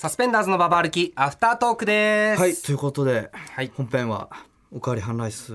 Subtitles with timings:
[0.00, 2.40] サスペンダーズのババ歩きアフタートークです。
[2.40, 3.70] はいということで、はい。
[3.76, 4.30] 本編は
[4.72, 5.52] おかわりハンライス。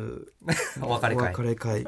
[0.79, 1.29] お別れ会。
[1.29, 1.87] お別れ会。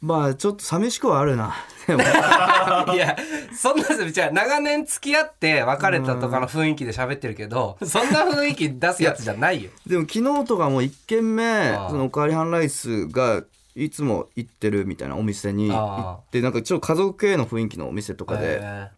[0.00, 1.52] まあちょっと寂しくはあるな。
[2.94, 3.16] いや、
[3.52, 9.72] そんな、じゃあ長年付き合って別れたとかの雰囲気で喋ってるけど、そんな雰囲気出すやつじゃないよ。
[9.84, 13.42] でも昨日とかも1軒目そのおかわりハンライスが
[13.74, 18.90] いつも行ってるみたいなお店に行ってなんかちょっと家族系の雰囲気のお店とかで、え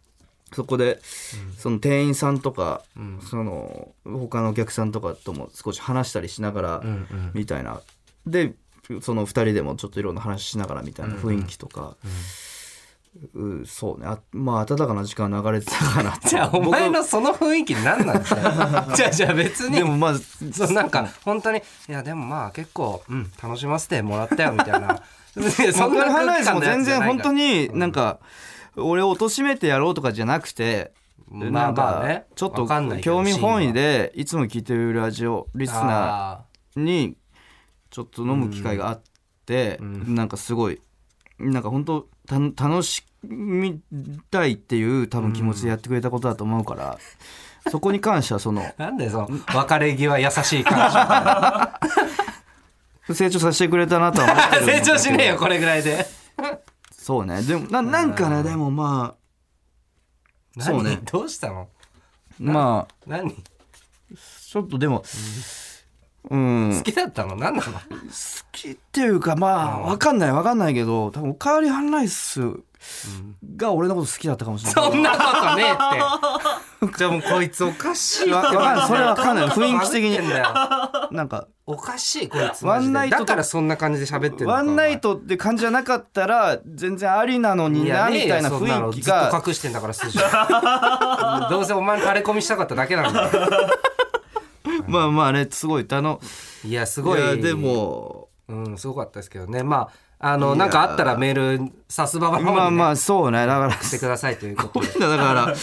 [0.53, 0.99] そこで、
[1.57, 2.83] その店員さんとか、
[3.29, 7.31] その他のお客さんとかとも少し話したりしながら、んうん。
[7.33, 7.81] みたいな。
[8.25, 8.53] で
[9.01, 11.95] その2人でもちょっといろんな話しながらみたいな雰囲気とか、
[13.33, 14.07] うそうね。
[14.07, 19.77] あまあ温かな時間流れてたかな じゃあお前のその雰囲気何なんですかじゃあじゃあ別に。
[19.77, 25.03] でもまずそうなんか本当にいやでもまあ結構、うん、楽しませてもらったよみたいな。
[25.33, 28.19] そそんなハンライスも全然本当になんか、
[28.77, 30.93] 俺を貶めてやろうとかじゃなくて、
[31.27, 32.67] まあなんかちょっと
[33.01, 37.17] 興味本位でいつも聞いてるラジオリスナあーに
[37.89, 39.01] ちょっと飲む機会があっ
[39.45, 40.81] て、なんかすごい
[41.39, 43.81] なんか本当た楽しみ
[44.31, 46.97] たいっていう多分気持ちでやってくれたことだと思うから、
[47.69, 51.79] そこに関してはそのー なんでその別れ際優しい感じみたいな
[53.13, 56.05] 成長させてくれたなとは思って 成長しねえよこれぐらいで
[57.03, 57.41] そうね。
[57.41, 59.17] でもななんかねでもま
[60.57, 60.91] あそうね。
[60.95, 61.67] 何どうしたの？
[62.39, 63.29] まあ何？
[63.29, 63.41] 好
[64.53, 65.03] ちょっとでも、
[66.29, 67.35] うん、好きだったの？
[67.35, 67.79] 何なの？
[68.51, 72.41] きっていうかまあわかんないわかんないけど多分おかわりハンライス
[73.55, 74.91] が俺のこと好きだったかもしれない。
[74.91, 76.97] そんなことねえって。
[76.97, 79.47] じゃあもうこいつおかしいわわかんないそれはわかんない。
[79.47, 80.19] 雰囲気的に。
[81.11, 90.17] なんかおかしいこいつワンナイトだからそんな感じで喋ってるワンナイトって感じじゃなかったら全然ありなのになみたいな雰囲気ずっとが隠してんだから筋
[91.49, 93.29] どうせお前に垂れ込みしたかっただけなんだよ
[94.87, 96.19] まあまあねすごいあの
[96.65, 97.19] いやすごい。
[97.19, 99.63] いやでもうんすごかったですけどね。
[99.63, 99.89] まあ
[100.25, 103.71] あのなんかあったらメールさすばばまあまああそうねだから。
[103.81, 104.87] してくださいということで。
[104.99, 105.53] だから、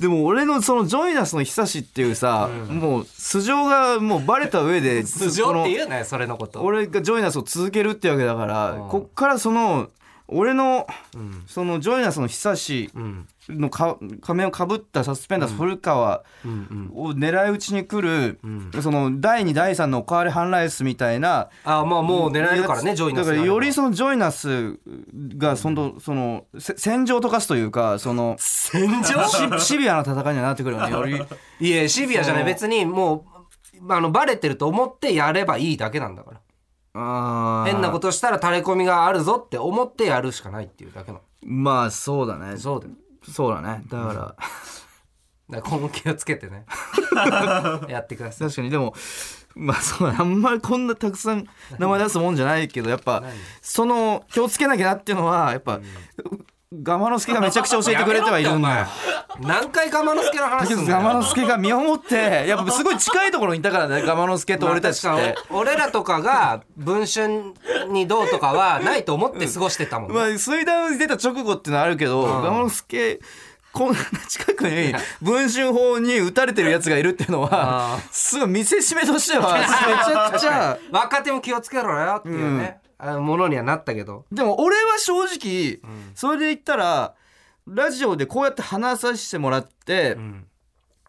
[0.00, 6.62] でも俺のそのジョイナスの久しっていうさ、もう素性がもうバレた上で 素性って言うなよそれのこと。
[6.62, 8.88] 俺がジョイナスを続けるってわけだから、うん。
[8.88, 9.90] こっからその
[10.28, 11.44] 俺の、ん。
[11.46, 13.26] そのジョイナスの久しうん。
[13.48, 16.22] のか仮面をかぶったサスペンダーズ古川
[16.94, 18.70] を狙い撃ちに来る、ん。
[18.82, 24.78] その第2第3のおかわりハンライスみたいなあまあもう狙えるからねジョイナスだからよりのそのジョイナス
[25.38, 29.26] がそのそのせ戦場を溶かすというかその戦場？
[29.28, 31.18] シシビアな戦いにはなってくるよねより。
[31.66, 32.44] いやシビアじゃない。
[32.44, 33.24] 別にも
[33.80, 36.40] うあのバレてると思ってやればいいだけなんだから
[36.94, 41.20] 変なことしたら垂れ込みがあるぞって思ってやるしかないっていうだけの。
[41.42, 42.56] まあそうだね。
[42.56, 42.92] そうだよ。
[43.30, 43.82] そうだね。
[43.88, 44.36] だから、だか
[45.50, 46.64] ら今後気をつけてね。
[47.88, 48.48] やってください。
[48.48, 48.70] 確かに。
[48.70, 48.94] でも
[49.54, 51.46] まあそうあんまりこんなたくさん
[51.78, 55.80] 名前出すもんじゃないけどやっぱ何その気をつけなきゃなっていうのはやっぱ、
[56.70, 58.86] ガマノスケがめちゃくちゃ教えてくれてはいるんだよ。
[59.40, 60.98] 何回ガマノスケの話すんだよ。
[60.98, 65.34] ガマノスケが身をもってやっぱすごい近いところにいたからねガマノスケと俺たちって。
[65.48, 67.54] 俺らとかが文春
[67.90, 72.42] にどうとかはないと思って過ごしてたもんね、まあ水ダに出た直後ってのはあるけど、うん。
[72.42, 73.20] ガマノスケ
[73.72, 74.92] こんな近くに
[75.22, 80.78] 文春法に撃たれてるやつがいるっていうのはあすごい見せしめとしては めちゃくちゃ。
[80.90, 84.24] 若手も気をつけろよっていうね、あものにはなったけど。
[84.32, 85.80] でも俺は正直、
[86.14, 87.14] それで言ったら
[87.66, 90.46] ラジオでこうやって話させてもらって、ん。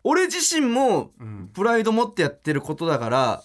[0.04, 1.50] 俺自身もん。
[1.54, 3.44] プライド持ってやってることだから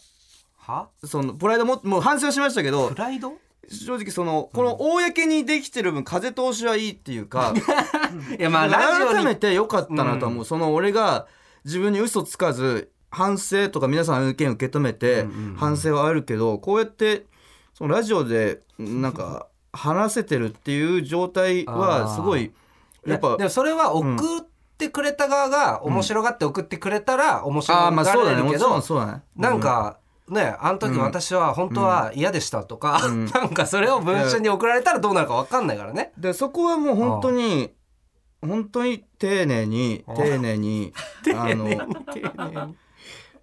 [0.58, 0.88] は？
[1.04, 3.34] そのプライドももう反省はしましたけどプライド？
[3.70, 7.54] 正直そのこの公にできてる分風通しはいいっていうか
[8.38, 9.14] いやまあラジオに。
[9.14, 11.26] 改めて良かったなとは思う、その俺が
[11.64, 17.24] 自分に嘘つかず反省とか皆さんの意見を受け止めて反省はあるけどこうやって
[17.74, 22.52] そのラジオでなんか話せてるっていう状態はすごい
[23.04, 24.42] やっぱいでもそれは送っ
[24.78, 28.80] てくれた側が面白がって送ってくれたら面白がれるけど
[29.36, 29.98] なんか
[30.28, 33.00] ねあの時私は本当は嫌でしたとか、
[33.34, 36.12] なんかそれを文春に送られたらどうなるか分かんないからね。
[36.16, 37.74] でそこはもう本当に
[38.40, 40.94] 本当に丁寧に丁寧に
[41.36, 42.74] あの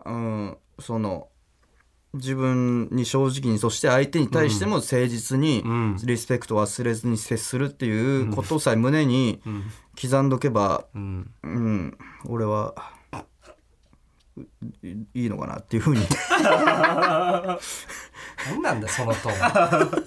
[0.05, 1.27] うんその
[2.13, 5.97] 自分に正直にそして相手に対しても誠実にん。
[6.03, 9.41] リスペクトを忘れずに接するっていうことさえ胸に
[9.99, 11.31] 刻んどけば、うん。
[11.43, 12.75] うん、俺は
[14.83, 16.01] いいいのかなっていうふうに。
[18.49, 20.05] 何なんだそのトーン。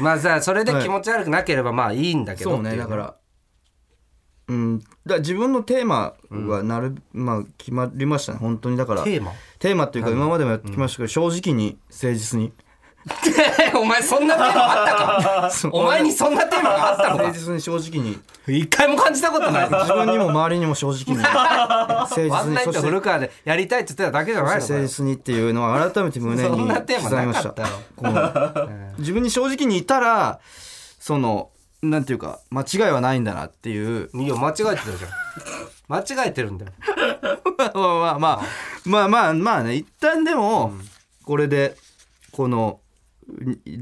[0.00, 3.16] まあじゃあそれで気持ち悪くなければまあいいんだけどそうねだから
[4.50, 8.38] うん、だ自分のテーマはなる、まあ決まりましたね。
[8.40, 8.76] 本当に。
[8.76, 9.30] だからテーマ？
[9.60, 12.52] テーマっていうか今までもやってきましたけど、正直に誠実に。
[13.80, 15.70] お前そんなテーマあったか？
[15.72, 17.22] お前にそんなテーマがあったのか？
[17.22, 18.18] 誠実に正直に。
[18.48, 19.68] 一回も感じたことない。
[19.70, 21.22] 自分にも周りにも正直に。
[21.22, 22.86] 誠実にそして。
[22.88, 26.66] 古川でやりたいって言ってただけじゃない誠よ実にっていうのは改めて胸に刻み
[27.26, 27.54] ました。
[28.98, 30.40] 自分に正直にいたら
[30.98, 31.50] その
[31.82, 34.10] なんていうか間違いはないんだなっていう。
[34.14, 34.84] いいよ間違えてたじゃん。
[35.88, 36.72] 間違えてるんだよ。
[37.56, 38.40] まあまあまあまあ
[38.84, 40.72] まあまあまあね一旦でも
[41.24, 41.76] これで
[42.32, 42.80] この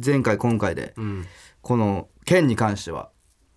[0.05, 1.27] 前回今回でうん。
[1.61, 3.11] この件に関しては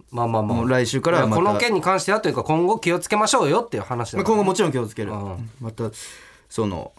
[0.09, 0.65] まあまあまあ。
[0.65, 1.41] 来週からはまた。
[1.41, 5.49] いやこの件に関してはというか今後気をつけましょうよっていう話だまあ、今後もちろん気をつける、うん。
[5.59, 5.89] また
[6.49, 6.91] その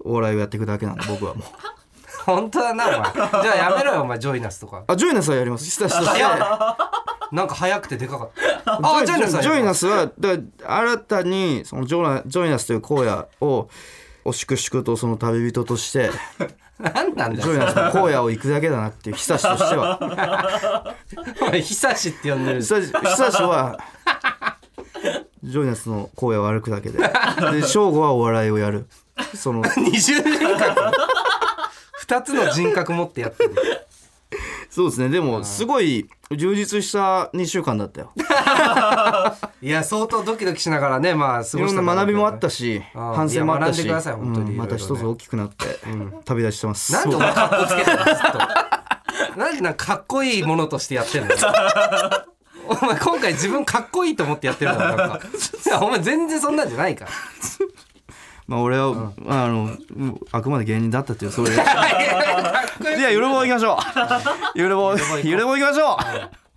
[0.00, 1.44] お笑いをやっていくだけなんで僕はもう
[2.24, 3.12] 本当だなお前。
[3.12, 4.84] じゃあやめろよお前ジョイナスとか。
[4.86, 5.64] あジョイナスはやります。
[5.66, 6.20] したしたし
[7.32, 8.30] なんか早くてでかかっ
[8.64, 8.78] た。
[8.82, 10.36] あジョイナスはジョイナスはだ
[10.66, 13.68] 新たにそのジョナジョイナスという荒野を
[14.24, 16.10] おしくしくとその旅人として
[16.78, 20.94] 何なんだジョイナスの荒野を行くだけだなっていう久しとしては。
[21.42, 22.60] お前久しって呼んでる。
[22.60, 23.78] 久し久しは
[25.42, 26.98] ジョイナスの荒野を歩くだけで。
[27.52, 28.86] で省吾はお笑いをやる。
[29.34, 30.74] その20年間
[32.06, 33.54] 2つの人格持ってやってる。
[34.68, 35.08] そうですね。
[35.08, 38.12] でもすごい充実した2週間だったよ。
[39.62, 44.02] いや相当ドキドキしながらねまあ過いろんな学びもあったし反省もあったしま
[44.66, 45.78] た一つ大きくなって
[46.24, 46.92] 旅立ちしてます。
[46.92, 49.38] なんでお前かっこつけてるのずっと。
[49.38, 51.34] なんでなんかかっこいいものとしてやってんの？
[52.66, 55.20] お前今回自分かっこいいと思ってやってるのか
[55.82, 57.10] お前全然そんなんじゃないから。
[58.46, 60.20] まあ俺は、あのうん。
[60.30, 61.50] あくまで芸人だったっていうそれ。
[61.54, 61.64] じゃ
[63.06, 63.78] あゆるぼう行きましょう。
[64.54, 64.96] ゆるぼう。
[65.22, 65.96] ゆるぼう行きましょ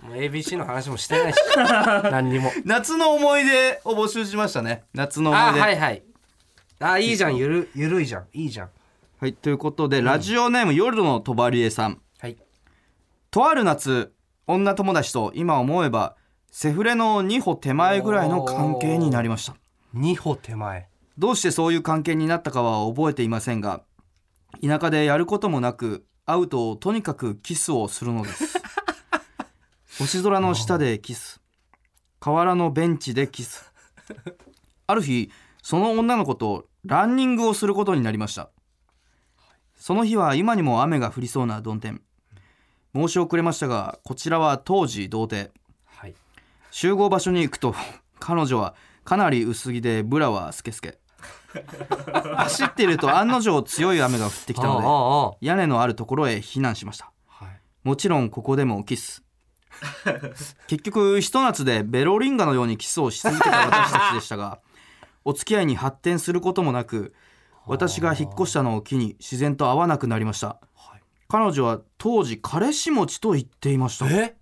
[0.03, 0.07] う。
[0.07, 1.37] もう ABC の話もしてないし。
[2.11, 2.51] 何にも。
[2.65, 4.83] 夏の思い出を募集しましたね。
[4.93, 5.61] 夏の思あい出。
[5.61, 6.03] はいはい。
[6.79, 8.25] あいいじゃんゆるゆるいじゃん。
[8.33, 8.69] いいじゃん。
[9.19, 12.01] はい、ということで、ラジオネーム夜のとばりえさん。
[12.19, 12.37] はい。
[13.31, 14.13] とある夏、
[14.45, 16.15] 女友達と今思えば、
[16.51, 19.55] セフレの2歩手前ぐらいの関係になりました。
[19.95, 20.87] 2歩手前
[21.17, 23.83] どうしてそういう関係になったかは覚えていませんが、
[24.61, 28.59] 田舎でやることもなく、会うととにかくキスをするのです。
[29.97, 31.41] 星空の下でキス。
[32.19, 33.71] 河原のベンチでキス。
[34.87, 35.31] ある日、
[35.61, 38.49] その女の子とランニングをすることになりました。
[39.75, 42.01] その日は今にも雨が降りそうな曇天。
[42.95, 45.51] 申し遅れましたが、こちらは当時童貞。
[45.85, 46.15] はい
[46.71, 47.73] 集合場所に行くと
[48.19, 50.99] 彼女はかなり薄着でブラはスケスケ
[52.36, 57.12] 走っていると案の定強い雨が降ってきたので屋根のあるところへ避難しました。
[57.30, 57.62] あはい。
[57.83, 59.24] もちろんここでもキス。
[60.68, 64.59] 結局ひと夏でベロリンガのようにキスをし続けた私たちでしたが
[65.24, 67.13] お付き合いに発展することもなく
[67.65, 70.59] 私が引っ越したのを機に自然と会わなくなりました。
[70.74, 71.01] はい。
[71.27, 74.09] 彼女は当時彼氏持ちと言っていました。
[74.09, 74.36] え？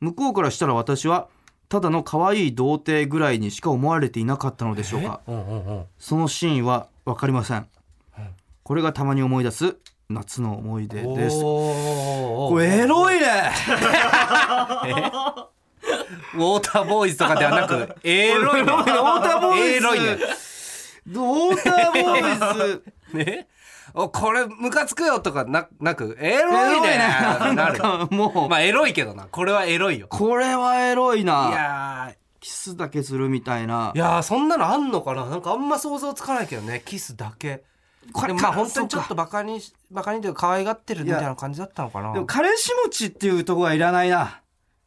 [0.00, 1.28] 向こうからしたら私は
[1.70, 5.20] ただの可愛い童貞ぐらいにしか思われていなかったのでしょうか。
[5.28, 5.84] うんうんうん。
[6.00, 7.58] そのシーンは分かりません。
[8.18, 8.28] うん。
[8.64, 9.76] これがたまに思い出す
[10.08, 11.40] 夏の思い出です。
[11.40, 13.52] これエロいね！
[16.34, 18.66] ウォーターボーイズとかではなくエロいね。
[18.66, 18.84] ウォー
[19.22, 19.76] ターボーイズ。
[19.76, 20.06] エロいね。
[21.06, 22.82] ウォーターボーイズ。
[23.16, 23.46] ね
[23.94, 26.98] おこれムカつくよとかななくエロいね。
[26.98, 29.26] ななんるかもう、まあエロいけどな。
[29.30, 30.06] これはエロいよ。
[30.08, 33.92] これはエロいいなやキスだけするみたいな。
[33.94, 35.26] いやーそんなのあんのかな。
[35.26, 36.82] なんかあんま想像つかないけどね。
[36.84, 37.64] キスだけ。
[38.12, 42.12] これまあか本当にちょっとバカにしバカにというか可愛がってるみたいな感じだったのかな。
[42.12, 44.40] でも彼氏持ちっていうところはいらないな。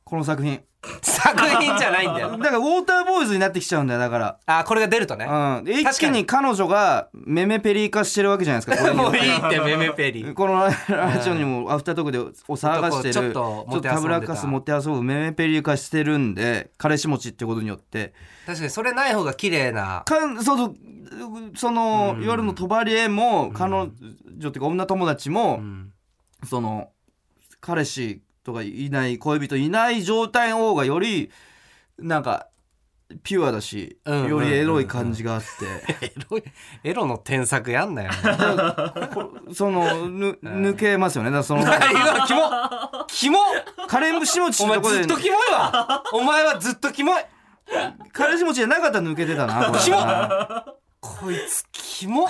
[0.03, 0.61] この作品
[1.01, 2.31] 作品じゃないんだよ。
[2.37, 4.37] だからウォーターボーイズになってきちゃうんだよだから。
[4.45, 5.25] あこれが出るとね。
[5.25, 8.93] うん、で一気にに彼女がメメペリー化してるわけじゃないですかこれ。
[8.93, 10.23] に よもういいってメメペリ。
[10.25, 13.99] ー このラジオにもアフタートークでお騒がしてるちょっとた。
[14.01, 18.13] ぶらかす持って遊ぶメメペリー化してるんで彼氏持ちってことによって。
[18.45, 20.03] 確かにそれない方が綺麗な。
[20.05, 20.75] かんそうそう
[21.55, 23.91] その夜のとばりえも彼女っ
[24.39, 25.89] ていうか女友達も、うん。
[26.45, 26.89] その
[27.61, 31.31] 彼氏とかいない恋人いない状態の方がより
[31.97, 32.47] なんか
[33.21, 35.47] ピュアだし、うんよりエロい感じがあって。
[36.07, 36.43] エロい
[36.83, 38.11] エロの添削やんなよ。
[39.53, 41.29] そのぬ抜けますよね。
[41.29, 41.63] だからその
[42.25, 42.41] キモ
[43.07, 43.37] キモ
[43.87, 45.03] 彼氏持ちお前のとこで。
[45.03, 46.03] ずっとキモいわ。
[46.13, 47.23] お前はずっとキモい。
[48.11, 49.97] 彼氏持ちじゃなかったら抜けてたなこれキモ
[50.99, 52.27] こいつキモ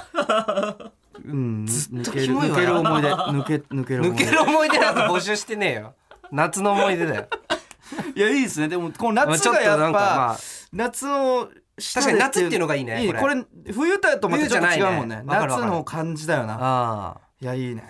[1.26, 4.26] うんずっと抜けるキモいわ抜ける思い出抜け抜ける思い出。
[4.26, 5.96] 抜ける思い出なんか募集してねえよ
[6.34, 7.28] 夏の思い出だよ。
[8.16, 8.68] いやいいですね。
[8.68, 10.38] でもこのまあ夏がやっぱ、まあ
[10.72, 11.48] 夏の
[11.78, 13.36] 下確かに夏っていうのがいいねここれ。
[13.36, 15.22] れ冬だとまたちょっと違うもんね。
[15.24, 15.48] 冬じゃないね。
[15.48, 16.58] 夏の感じだよな。
[16.60, 17.84] あいやいいね。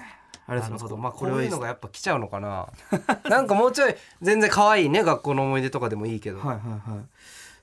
[0.46, 0.78] あありがとうございます。
[0.78, 0.98] なるほど。
[0.98, 2.68] まあこれはいいのがやっぱ来ちゃうのかな。
[3.30, 6.40] なんかもうちょい全然可愛いね学校の思い出とかでもいいけど。
[6.40, 7.06] はいはいはい。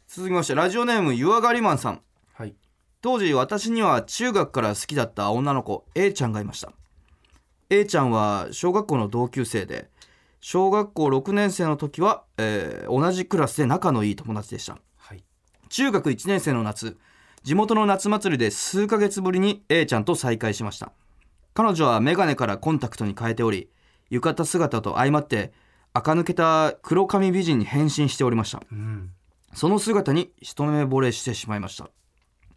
[0.09, 2.01] 続きましてラジオネーム湯上がりマンさん。
[2.35, 2.55] はい。
[3.03, 6.73] 当時私には中学から好きだった女の子 A ちゃんがいました。
[7.71, 9.89] A ちゃんは小学校の同級生で
[10.41, 14.79] 小学校6年生の時は、えー同じクラスで仲のいい友達でした。
[14.97, 15.23] はい。
[15.69, 16.99] 中学1年生の夏
[17.43, 20.93] 地元の夏祭りで数ヶ月ぶりに A ちゃんと再会しました。
[21.55, 23.69] 彼女はメガネからコンタクトに変えており
[24.09, 25.53] 浴衣姿と相まって
[25.93, 28.63] 垢抜けた黒髪美人に変身しておりました。
[28.71, 29.11] うん。
[29.55, 31.91] その姿に一目惚れしてしまいました。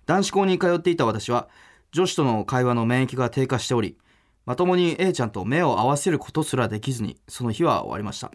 [0.05, 1.47] 男子校に通っていた私は
[1.91, 3.97] 女子との会話の免疫が低下しており
[4.45, 8.31] まともに A ちゃんと目を合わせることすらできずにその日は終わりました。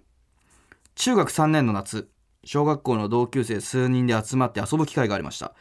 [0.94, 2.08] 中学3年の夏
[2.44, 5.54] 小学校の同級生数人で集まって遊ぶ機会がありました。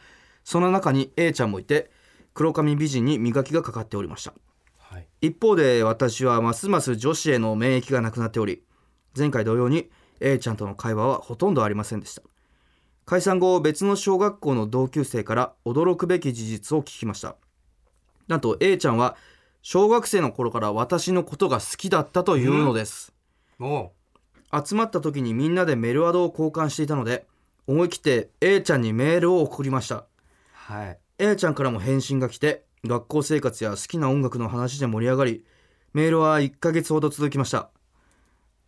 [0.44, 1.90] その中に A ちゃんもいて
[2.32, 4.32] 黒髪美人に磨きがかかっておりました。
[4.78, 5.06] はい。
[5.20, 8.62] 一方で私はますます女子への免疫がなくなっており
[9.16, 9.90] 前回同様に
[10.20, 12.22] A ちゃんとの会話はほとんどありませんでした。
[13.04, 17.36] 解散後別の小学校の同級生から驚くべき事実を聞きました。
[18.28, 19.16] なんと A ちゃんは
[19.70, 23.12] 小学生の頃から私のことが好きだったというのです、
[23.58, 23.92] も
[24.66, 27.26] 集まった時にみんなでメルアドを交換していたので
[27.66, 29.96] 思い切って A ちゃんにメールを送りました。
[29.96, 30.04] う
[30.54, 30.98] はい。
[31.18, 35.44] A ちゃんからも返信が来て学校生活や好きな音楽の話で盛り上がり
[35.92, 37.68] メールは1ヶ月ほど続きました。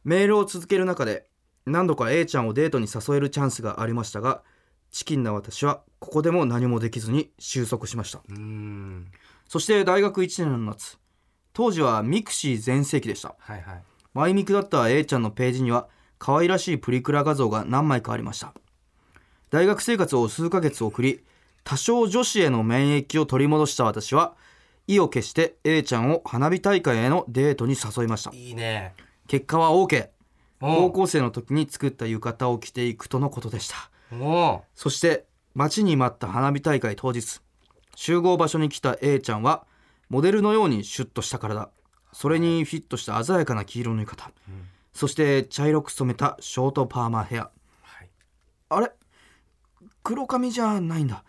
[0.04, 1.24] メールを続ける中で
[1.64, 4.42] 何度か A ちゃんをデートに誘えるチャンスがありましたが
[4.90, 8.20] チキンな私はここでも何もできずに収束しました。
[8.28, 9.10] うーん
[9.50, 10.96] そして大学1年の夏。
[11.52, 13.34] 当時はミクシー全盛期でした。
[13.36, 13.82] はいはい。
[14.14, 15.88] マイミクだった A ちゃんのページには
[16.20, 18.54] 可愛らしいプリクラ画像が何枚かありました。
[19.50, 21.24] 大学生活を数ヶ月送り
[21.64, 24.36] 多少女子への免疫を取り戻した私は
[24.86, 28.30] 意を決して A ちゃんを花火大会へのデートに誘いました。
[28.32, 28.94] いいね。
[29.26, 30.10] 結果は OK
[30.60, 33.90] お高校生の時に作った浴衣を着ていくとのことでした。
[34.16, 37.40] おそして待ちに待った花火大会当日
[38.00, 39.66] 集合場所に来た A ちゃんは
[40.08, 41.68] モデルのようにシュッとした体。
[42.14, 44.34] それにフィットした鮮やかな黄色の浴衣、
[44.94, 47.50] そして茶色く染めたショートパーマヘア。
[47.82, 48.08] はい。
[48.70, 48.90] あれ？
[50.02, 51.24] 黒髪じゃないんだ。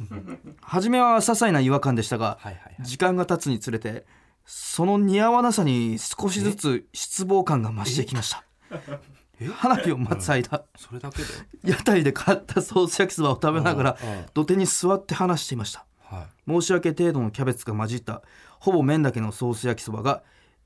[0.60, 2.76] 初めは些細な違和感でしたが、はいはいはい。
[2.80, 4.04] 時間が経つにつれて
[4.44, 8.44] その似合わなさに少しずつ失望感が増してきました
[9.54, 11.72] 花火を待つ間、それだけで？
[11.72, 13.98] 屋台で買ったソース焼きそばを食べながら
[14.32, 15.84] 土手に座って話していました。
[16.00, 18.22] は申し訳程度のキャベツが混じった
[18.60, 20.22] ほぼ麺だけのソース焼きそばが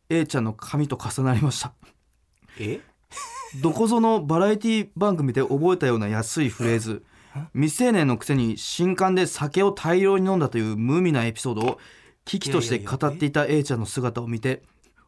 [0.08, 1.72] A ちゃんの髪と重なりました。
[2.58, 2.80] いえ？
[3.60, 7.02] どこぞのバラエティ番組で覚えたような安いフレーズ。
[7.54, 11.78] 未成年のくせに新刊で酒を大量に飲んだという無味なエピソードを
[12.24, 14.62] 危機として語っていた A ちゃんの姿を見て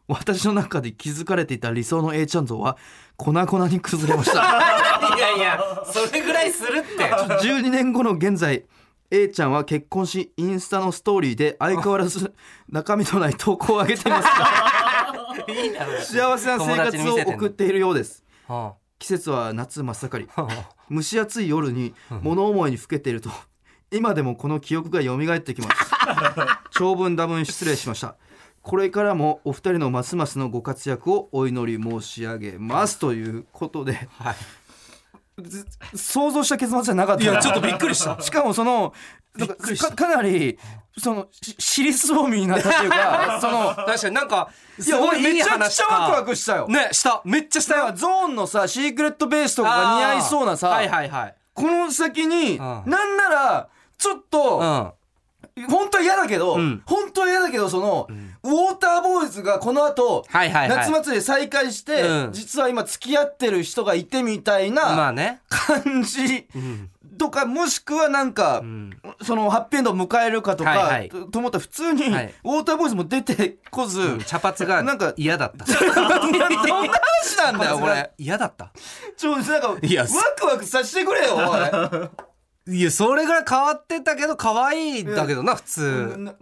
[0.08, 2.76] 私の中で築かれていた理想の A ちゃん像は
[3.16, 4.40] 粉々に崩れました。
[5.16, 7.10] いやいやそれぐらいするって。
[7.10, 8.64] 12年後の現在
[9.10, 12.32] A ちゃんは結婚しインスタのストーリーで相変わらず
[12.68, 14.24] 中身のない投稿を上げています。
[14.24, 18.24] が いいだろ幸せな生活を送っているようです。
[18.48, 20.28] は季節は夏真っ盛り。
[20.90, 23.30] 蒸し暑い夜に物思いにふけていると
[23.90, 25.92] 今でもこの記憶が蘇ってきます。
[26.72, 28.16] 長文多文失礼しました
[28.62, 34.36] これからもお二人のますますのご活躍をお祈り申し上げますということであはい。
[35.40, 37.24] ず想像した結末じゃなかった。
[37.24, 38.20] いやちょっとびっくりした。
[38.20, 38.92] しかもその
[39.96, 40.58] かなり
[40.98, 47.22] そのし尻すぼみになったっていうか その確かになんかいや俺めちゃくちゃワクワククしたよ、ねした。
[47.24, 47.78] めっちゃした。
[47.78, 51.34] よゾーンのさシークレットベースとかが似合いそうなさ、はいはいはい。
[51.54, 52.58] この先に、ん。
[52.58, 54.94] なんならちょっと、
[55.56, 55.66] うん。
[55.68, 56.82] 本当は嫌だけど、ん。
[56.86, 58.06] 本当は嫌だけどその、
[58.44, 60.78] ウォーターボーイズがこの後、はいはいはい。
[60.78, 62.32] 夏祭りで再会して、うん。
[62.32, 65.40] 実は今付き合ってる人がいてみたいまなあね。
[65.48, 66.48] 感じ。
[66.54, 66.90] うん。
[67.18, 68.90] とか、もしくはなんか、うん。
[69.22, 71.08] そのハッピーエンドを迎えるかとか、はいはい。
[71.08, 72.34] とと思ったら普通に、はい。
[72.42, 75.64] ウォーターボーイズも出てこず、茶髪がなんか嫌だった。
[75.70, 78.10] どんな話なんだよこれ。
[78.18, 78.72] 嫌だった。
[79.16, 82.10] ちょなんかワクワクさせてくれよおい
[82.68, 86.16] いやそれぐらい変わってたけど可愛いんだけどな普通。
[86.16, 86.32] な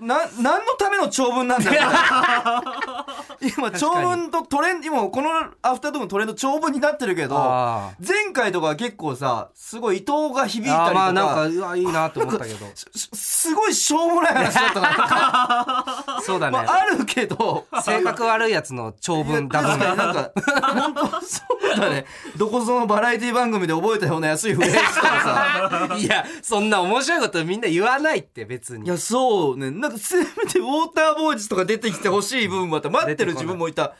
[0.00, 1.82] な何のための長文なんだよ
[3.56, 5.30] 今長文とトレンド今この
[5.62, 10.94] アフタードームトレンド長文になってるけどあ前回とかは結構さすごい伊藤が響いたりとか。
[10.94, 12.66] まあなんかうわいいなと思ったけど。
[12.94, 16.52] すすごいしょうもない話だったな、 そうだね。
[16.52, 17.66] まあ、あるけど。
[17.82, 20.30] 性格悪いやつの長文だ確かになんか
[20.72, 21.42] 本当そ
[21.74, 22.06] うだね。
[22.36, 25.61] どこぞのバラエティ番組で覚えたような安いフレーズとかさ
[25.98, 28.86] いやそんな面白いことみんな言わないって別に。
[28.86, 29.70] いやそうね。
[29.70, 33.94] なんかせめてウォーターボーイズとか出てきてほしい部分もあった待ってる自分もいた。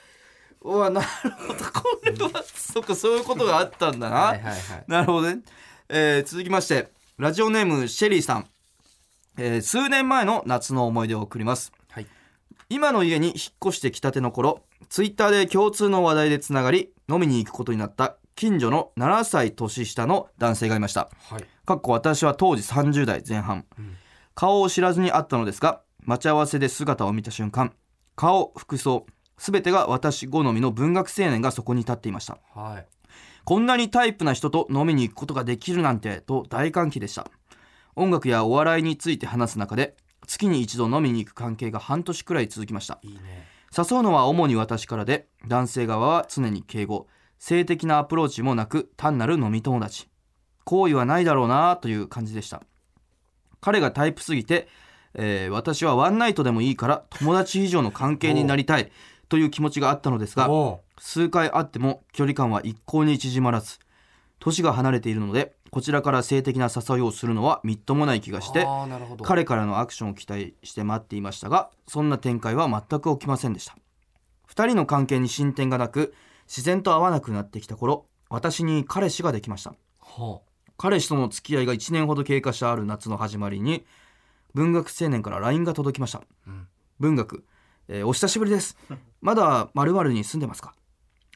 [0.62, 1.64] うわなるほど。
[1.72, 4.84] これはそっかそういうことがあったんだな、はいはいはい。
[4.86, 5.40] なるほどね、
[5.88, 8.46] えー続きましてラジオネームシェリーさん、
[9.36, 11.72] えー数年前の夏の思い出を送ります。
[11.90, 12.06] はい。
[12.68, 21.10] 今の家に引っ越してきたての頃ツイッターで共通の話題でつながり飲みに行くことになった近所の7歳年下の男性がいました。
[21.28, 23.66] はいかっこ私は当時30代前半、
[24.34, 27.72] 顔を知らずに会ったのですが待ち合わせで姿を見た瞬間
[28.16, 29.06] 顔服装
[29.38, 32.38] 全てが私好みの文学青年がそこに立っていました。
[32.54, 32.86] はい。
[33.44, 37.26] こんなにタイプな人と飲みに行くことができるなんてと大歓喜でした。
[37.96, 43.00] 音楽やお笑いについて話す中で月に一度飲みに行く関係が半年くらい続きました。
[43.02, 43.48] いいね。
[43.76, 47.08] 誘うのは主に私からで男性側は常に敬語。
[47.38, 50.08] 性的なアプローチもなく単なる飲み友達
[50.64, 52.62] 好意はないだろうなという感じでした。
[53.60, 54.68] 彼がタイプすぎて、
[55.14, 58.90] えー私はワンナイトでもいいから友達以上の関係になりたい
[59.28, 63.78] という気持ちがあったのですがお数回会っても距離感は一向に縮まらず
[64.40, 68.66] 年が離れているのでこちらから性的な誘いをするのはみっともない気がして
[69.22, 73.76] 彼からのアクションを期待して待っていましたがそんな展開は全く起きませんでした。
[74.50, 76.12] 2人の関係に進展がなく
[76.46, 79.74] 自然と会わなくなってきた頃私に彼氏ができました。
[80.00, 80.40] は
[80.76, 83.84] 彼氏との付き合いが1年ほど経過したある夏の始まりに
[84.54, 86.18] 文学青年から LINE が届きました、
[86.50, 87.44] ん文学、
[87.88, 88.76] えーお久しぶりです。
[89.20, 90.74] まだ〇〇に住んでますか？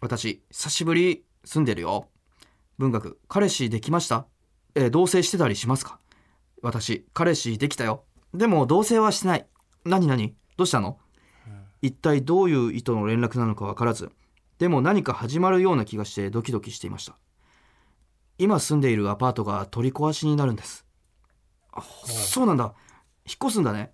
[0.01, 2.09] 私久しぶり住んでるよ。
[2.79, 4.27] 文学彼氏できました？
[4.75, 5.99] えー同棲してたりしますか？
[6.63, 8.05] 私彼氏できたよ。
[8.35, 9.47] でも同棲はしてない。
[9.85, 10.35] 何何？
[10.57, 10.99] どうしたの、
[11.83, 14.11] 一体どういう意図の連絡なのか分からず。
[14.59, 17.17] でも何か始まるような気がしてドキドキしていました。
[18.39, 20.85] 今住んでいるアパートが取り壊しになるんです。
[21.73, 21.83] あ。
[21.83, 22.75] そうなんだ。
[23.27, 23.93] 引っ越すんだね。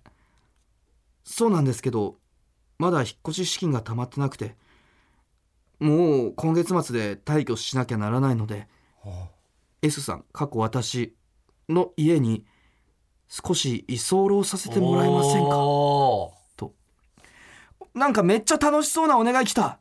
[1.23, 2.17] そうなんですけど
[2.77, 4.57] まだ引っ越し資金が貯まってなくて
[5.79, 8.67] もう今月末で退去しなきゃならないので
[9.81, 11.15] S さん過去私
[11.69, 12.45] の家に
[13.27, 15.57] 少し居候させてもらえませんか？
[15.57, 16.33] お
[17.93, 19.79] なんかめっちゃ楽しそうなお願い来た。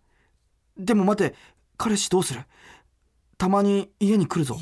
[0.76, 1.34] でも待て
[1.76, 2.42] 彼氏どうする？
[3.42, 4.56] たまに家に来るぞ。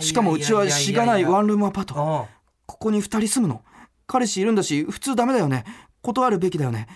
[0.00, 1.94] しかもうちはしがないワンルームアパート。
[1.96, 2.26] あ
[2.66, 3.62] ここに2人住むの。
[4.08, 5.62] 彼氏いるんだし普通ダメだよね。
[6.02, 6.88] 断るべきだよね。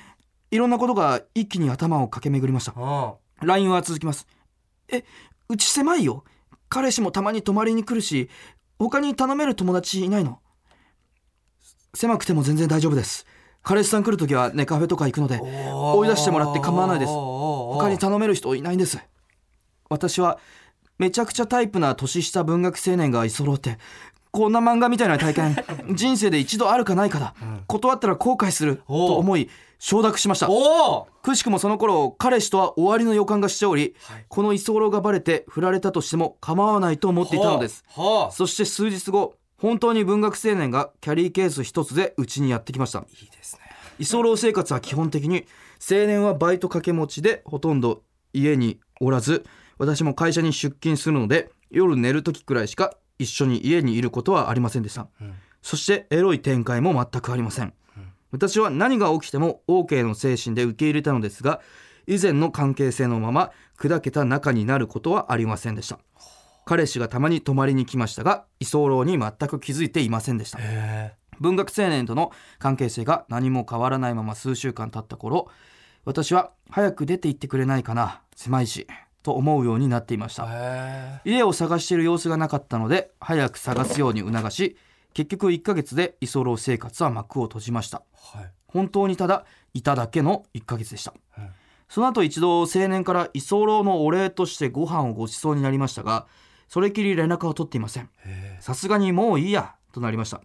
[0.51, 2.73] いろんなことが一気に頭を駆け巡りました。
[2.77, 4.27] あ LINE は続きます。
[4.89, 5.05] え
[5.49, 6.25] うち狭いよ。
[6.69, 8.29] 彼氏もたまに泊まりに来るし
[8.81, 10.41] 他に頼める友達いないの。
[11.95, 13.27] 狭くても全然大丈夫です。
[13.63, 17.13] 彼氏さん来る時はネカフェとか行くので追い出してもらって構わないです。
[17.13, 18.99] 他他に頼める人いないんです。
[19.89, 20.41] 私は
[20.99, 23.79] めちゃくちゃタイプな年下文学青年が居揃って
[24.31, 25.57] こんな漫画みたいな体験
[25.95, 27.35] 人生で一度あるかないかだ、
[27.67, 30.49] 断ったら後悔すると思い承諾しました。
[31.23, 34.25] くしくもその頃彼氏とは終わりの予感がしており、はい。
[34.29, 37.85] この居候がバレて振られたとしても構わないと思っていたのです。
[37.89, 43.01] はあそして数日後本当に文学青年がキャリーケース一つでうちにやってきました。
[43.01, 43.63] いいですね。
[43.99, 45.47] 居候生活は基本的に
[45.81, 49.45] 青年はバイト掛け持ちでほとんど家におらず
[49.79, 55.35] 私も会社に出勤するので夜寝る時くらいしか一緒に家にいることはありませんでした、ん。
[55.63, 57.73] そしてエロい展開も全くありません、
[58.31, 61.61] 私は何が起きても OK の精神で受け入れたのですが
[62.07, 65.99] 以前の関係性のまま砕けた仲になることはありませんでした。
[66.65, 70.59] 彼氏がたまに泊まりに来ましたが居候に全く気づいていませんでした。
[70.61, 75.49] へ文学青年との関係性が何も変わらないまま数週間経った頃
[76.05, 78.23] 私は早く出て行ってくれないかな。
[78.35, 78.87] 狭いし
[79.23, 80.47] と思うようになっていました。
[80.49, 84.77] え家を探している様子がなかったので早く探すように促し
[85.15, 88.03] 結局1ヶ月で居候生活は幕を閉じました。
[88.15, 88.51] はい。
[88.67, 91.49] 本当にただいただけの1ヶ月でした、うん
[91.89, 96.27] その後一度青年から居候のお礼としてご飯をご馳走になりましたが
[96.69, 98.11] それきり連絡は取っていません。
[98.27, 100.43] へさすがにもういいやとなりました。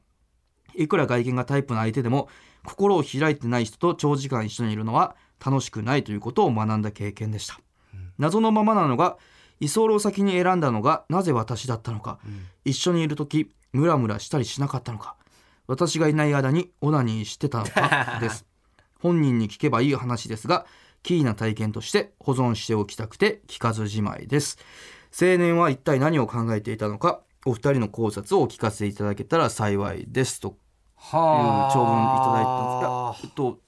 [0.75, 2.29] いくら外見がタイプの相手でも
[2.65, 7.59] 心を開いてない人と長時間一緒にいるのは楽しくないということを学んだ経験でした、
[8.17, 9.17] 謎のままなのが
[9.59, 12.19] 居候先に選んだのがなぜ私だったのか、
[12.65, 15.15] 一緒にいる時ムラムラしたりしなかったのか。
[15.67, 18.45] 私がいない間にオナニーしてたのか です。
[18.99, 20.65] 本人に聞けばいい話ですが
[21.03, 24.57] キーな体験として保存しておきたくて聞かずじまいです。
[25.11, 30.39] 青年は一体何を考えていたのかお二人の考察をお聞かせいただけたら幸いです。
[30.39, 30.55] という
[31.15, 33.62] は長文いただいたんですいやえっとだ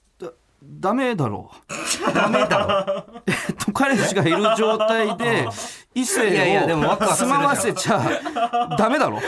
[0.68, 1.50] ダメだろ。
[2.10, 3.22] うダメだろ。
[3.26, 5.46] えっと彼氏がいる状態で
[5.94, 8.00] 異性いやいやでもワクワを住まわせちゃ
[8.78, 9.20] ダメだろ。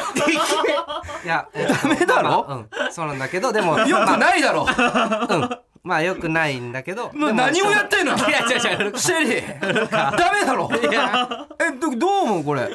[1.24, 2.22] いやダメだろ。
[2.22, 2.92] まあまあうん。
[2.92, 4.66] そうなんだけどでもよくないだろ。
[4.66, 5.50] うん。
[5.82, 8.14] まあよくないんだけど何をやってんの？
[8.16, 9.90] いや違う違うシェリー。
[9.90, 10.70] ダメだろ。
[10.70, 11.46] いや。
[11.60, 12.68] えどどう思うこれ？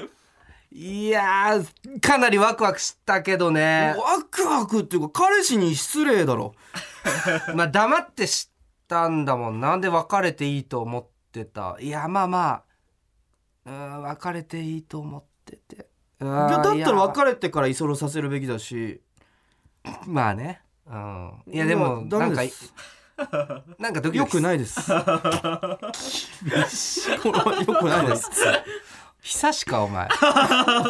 [0.75, 3.95] いやーかなりワクワクしたけどね。
[3.95, 6.55] ワクワクっていうか彼氏に失礼だろ。
[7.53, 8.52] まあ黙って知っ
[8.93, 9.75] たんだもんな。
[9.75, 11.77] んで別れていいと思ってた。
[11.79, 12.63] いやまあまあ。
[13.65, 15.87] うん別れていいと思ってて。
[16.21, 19.01] いいやだったられ別れてから居候させるべきだし。
[20.05, 20.61] まあね。
[20.85, 21.41] うん。
[21.47, 22.71] いやでもなんかメです。
[23.79, 24.37] なんかドキよドキ。
[24.37, 24.85] くないです。
[24.87, 24.99] これ
[27.39, 28.29] はよくないです。
[29.21, 30.07] 久しかお前。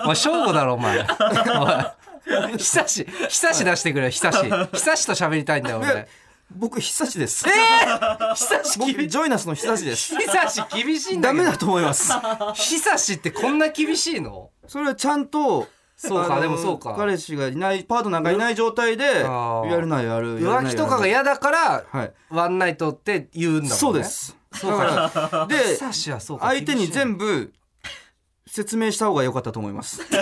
[0.04, 1.00] お前正午だろお前。
[1.00, 4.38] おい久し久し出してくれよ久し。
[4.74, 6.08] 久しと喋りたいんだよ俺
[6.52, 7.46] 僕久しです。
[7.46, 10.16] 久し僕ジョイナスの久しです。
[10.16, 12.12] 久し厳しいんだダメだと思います。
[12.54, 14.52] 久しってこんな厳しいの？
[14.68, 16.94] それはちゃんとそうかでもそうか。
[16.96, 19.10] 彼氏がいないパートナーがいない状態でや
[19.80, 22.14] るなやる浮気とかが嫌だからはい。
[22.30, 23.76] ワンナイトって言うんだもんね。
[23.76, 24.38] そうです。
[24.54, 25.48] そうか。
[25.50, 27.54] で相手に部全部
[28.46, 30.02] 説明した方が良かったと思います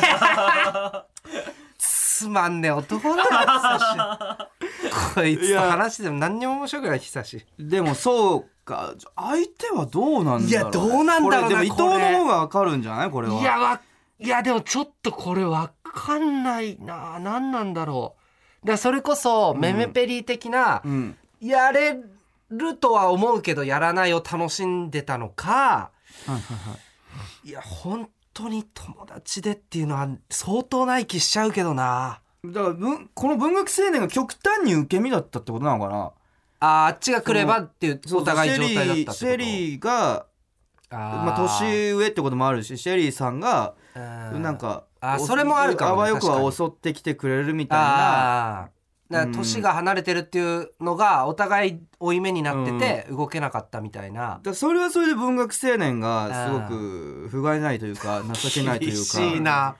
[2.21, 2.67] つまんね。
[2.69, 8.93] え男だな久し こいつと話しても何にも面白くない久しでもそうか。
[9.15, 13.09] 相手はどうなんだろういやどうなんだろうでも伊藤の方が分かるんじゃない？
[13.11, 13.33] これは。
[13.39, 13.79] いやわ
[14.19, 17.17] いやでもちょっとこれわかんないな。
[17.19, 18.15] 何なんだろ
[18.63, 18.67] う。
[18.67, 21.17] だそれこそメメペリー的な、うん。
[21.39, 21.97] やれ
[22.51, 25.49] るとは思うけどやらないを楽しんでたのか。
[25.51, 25.89] は
[26.27, 26.39] いはいは
[27.45, 27.49] い。
[27.49, 32.21] いや本当に友達でっていうのは相当ない気しちゃうけどな。
[32.43, 36.11] だから文この文学青年が極端に受け身だったってことなのかな？
[36.59, 39.17] ああっちが来ればっていうお互い状態だったってこと？
[39.17, 40.25] シェリーが
[40.89, 48.69] まあ、年上ってこともあるしシェリーさんがなんかおあそれもあるかもねあわよくは襲ってきてくれるみたいな
[49.11, 49.31] だからうん。
[49.33, 54.39] 年が離れてるっていうのがお互い負い目になってて動けなかったみたいな。
[54.41, 59.75] だそれはそれで文学青年がすごく不甲斐ないというか 情けないという厳しいかな。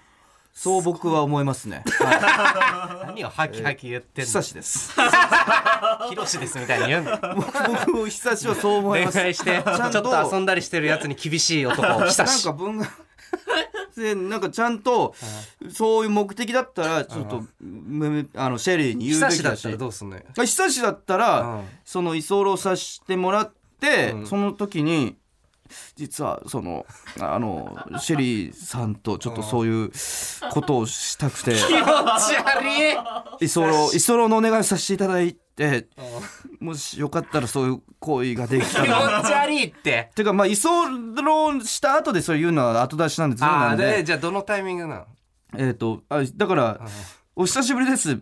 [0.54, 1.82] そう僕は思いますね。
[2.00, 4.32] は何をハキハキ言ってい、んの？
[4.34, 4.92] 久しです。
[6.10, 9.20] ヒロシですみたいに言うんだ僕も久しはそう思い恋ます。
[9.22, 13.01] 愛してちょっと遊んだりしてるやつに厳しい男久なんしか文学
[14.02, 15.16] でなんかちゃんと
[15.70, 19.62] そういう目的だったらちょっとめあのシェリーに言うべきだし。
[19.62, 21.66] 久しだったらどうすんの久しだったら、うん。
[21.86, 24.28] その居候させてもらって、うん。
[24.28, 25.16] その時に
[25.96, 26.86] 実はその
[27.20, 29.92] あのシェリーさんとちょっとそういう
[30.52, 31.54] ことをしたくて。
[31.56, 32.68] 気持ち悪
[33.42, 33.46] い。
[33.46, 35.40] 居候居候のお願いをさせていただいて
[36.60, 39.24] もしよかったらそういう行為ができた気持ら。
[39.26, 40.10] ち悪いって。
[40.16, 45.06] てかまあ居候した後でそれ言うのは後出しなんでずるああででじゃあどのタイミングなの？
[45.58, 46.82] えっ、とあだから
[47.36, 48.16] 「お久しぶりです」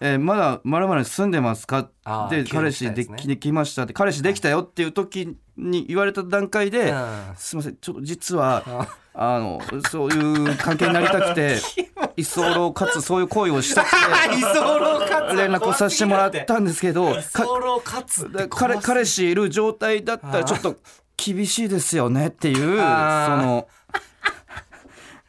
[0.00, 1.88] えーまだまるまる住んでますか?」
[2.30, 3.92] で彼氏できできましたって。
[3.92, 8.86] 彼氏できたよっていう時に言われた段階でうん「すいませんちょっと実は
[9.20, 11.58] あのそういう関係になりたくて
[12.16, 17.16] 居候かつそういう行為をしたく て連絡をさせてもらったんですけど
[18.50, 20.76] 彼彼氏いる状態だったらちょっと
[21.16, 23.66] 厳しいですよねっていうその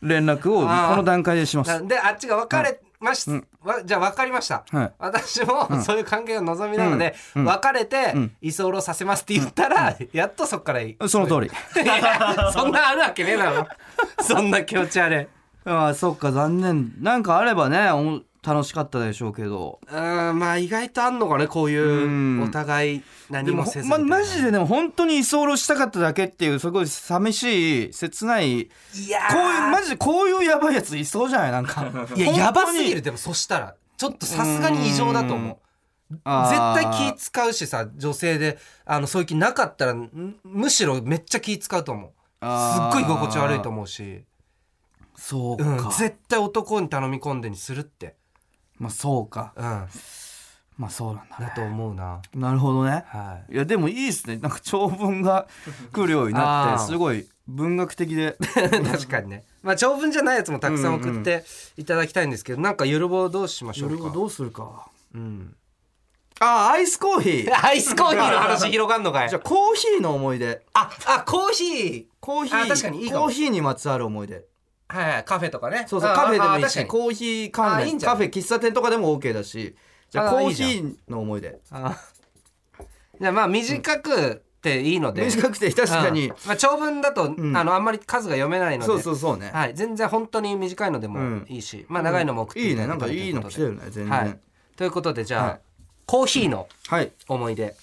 [0.01, 1.87] 連絡をこの段階でします。
[1.87, 3.29] であっちが別れまし、
[3.61, 4.93] わじゃあ分かりました、はい。
[4.99, 7.45] 私もそういう関係を望みなので、うん。
[7.45, 8.31] 別れてん。
[8.41, 10.97] 居候させますって言ったら、やっとそっからいい。
[11.07, 11.51] その通り。
[12.53, 13.67] そんなあるわけねえだろ。
[14.21, 15.27] そんな気持ち悪い。
[15.65, 16.93] ああそっか残念。
[16.99, 19.79] なんかあればねお楽しかったでしょうけど。
[19.87, 22.07] うんまあ意外とあんのかねこういうう
[22.39, 22.43] ん。
[22.43, 28.61] お互いで何ももせずまマジででも本当に居候したかっただけっていうすごい寂しい切ない。
[28.61, 28.67] い
[29.09, 31.51] やこういうマジでこういうやばいやついそうじゃない？
[31.51, 31.85] なんか。
[32.15, 32.95] いややばすぎる。
[32.95, 35.57] るでもそしたらちょっとさすがに異常だと思う。
[36.11, 42.11] 絶対気使うしさ女性であのそういう気なかったらんむしろめっちゃ気使うと思う。
[42.41, 44.23] すっごい居心地悪いと思うし、
[45.15, 48.15] そうか、うん、絶対男に頼み込んでにするって、
[48.79, 49.53] まあそうか。
[49.55, 49.63] うん、
[50.77, 52.21] まあそうなんだだと思うな。
[52.33, 53.03] なるほどね。
[53.07, 53.53] はい。
[53.53, 54.37] いやでもいいですね。
[54.37, 55.47] なんか長文が
[55.91, 58.37] 来るようになってすごい文学的で。
[58.91, 59.43] 確かにね。
[59.61, 61.43] まあ長文じゃないやつもたくさん送って
[61.77, 64.09] いただきたいんですけど、なんかゆるぼうどうしましょうか？
[64.11, 64.87] どうするか。
[65.13, 65.55] うん、
[66.39, 67.51] あーアイスコーヒー。
[67.65, 69.29] アイスコーヒーの話広がんのかい。
[69.29, 70.61] じゃあコーヒーの思い出。
[70.73, 72.05] ああコーヒー。
[72.21, 72.63] コーヒー。
[72.63, 74.45] あ確かにいいコーヒーにまつわる思い出
[74.89, 75.83] はいはいカフェとかね。
[75.85, 76.85] あそうそうカフェでもいいし。
[76.85, 77.99] コーヒー関連。
[77.99, 79.75] カフェ喫茶店とかでも OK だし。
[80.09, 81.59] じゃああコーヒーの思い出。
[81.71, 81.95] あ
[83.21, 86.29] じゃあまあ短くていいので、短くて確かに。
[86.29, 86.35] うん。
[86.45, 87.55] まあ、長文だと、ん。
[87.55, 88.87] あのあんまり数が読めないので。
[88.87, 89.51] そうそうそうね。
[89.53, 92.87] はい、全然本当に短いのでもいいし、まあ長いのも送っていいね。
[92.87, 94.09] なんかいいの来てるね全然。
[94.09, 94.39] はい、
[94.75, 95.59] ということでじゃあ、はい。
[96.05, 97.11] コーヒーのはい。
[97.27, 97.75] 思い出